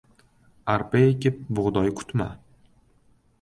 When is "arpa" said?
0.75-1.01